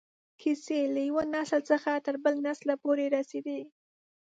[0.39, 3.59] کیسې له یو نسل څخه تر بل نسله پورې رسېدې.